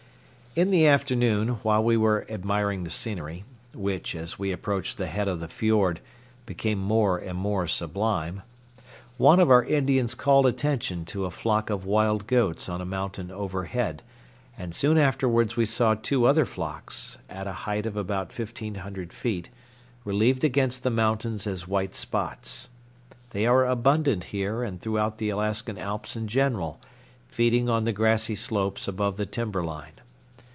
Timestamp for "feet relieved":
19.13-20.43